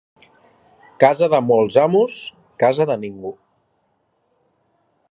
Casa 1.03 1.27
de 1.33 1.41
molts 1.49 1.77
amos, 1.83 2.17
casa 2.65 2.89
de 2.93 2.97
ningú. 3.07 3.35